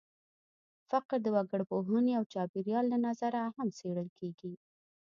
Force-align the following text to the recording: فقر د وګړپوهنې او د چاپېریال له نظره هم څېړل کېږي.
فقر 0.89 1.17
د 1.23 1.27
وګړپوهنې 1.35 2.11
او 2.19 2.23
د 2.25 2.29
چاپېریال 2.33 2.85
له 2.89 2.97
نظره 3.07 3.41
هم 3.55 3.67
څېړل 3.77 4.09
کېږي. 4.19 4.53